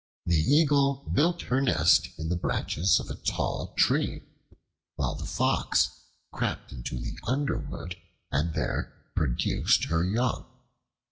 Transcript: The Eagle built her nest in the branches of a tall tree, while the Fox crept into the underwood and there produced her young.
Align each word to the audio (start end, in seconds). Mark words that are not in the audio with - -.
The 0.25 0.33
Eagle 0.41 1.07
built 1.13 1.43
her 1.43 1.61
nest 1.61 2.09
in 2.17 2.29
the 2.29 2.35
branches 2.35 2.99
of 2.99 3.11
a 3.11 3.15
tall 3.15 3.75
tree, 3.77 4.23
while 4.95 5.13
the 5.13 5.27
Fox 5.27 5.89
crept 6.33 6.71
into 6.71 6.97
the 6.97 7.19
underwood 7.27 7.97
and 8.31 8.55
there 8.55 9.11
produced 9.15 9.83
her 9.91 10.03
young. 10.03 10.47